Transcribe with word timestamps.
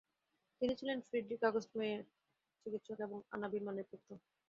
তিনি 0.61 0.73
ছিলেন 0.79 0.97
Friedrich 1.07 1.41
August 1.43 1.71
মেয়ের, 1.79 2.01
চিকিৎসক, 2.65 2.97
এবং 3.07 3.17
আনা 3.31 3.47
বীরমানের 3.51 3.89
পুত্র। 3.91 4.09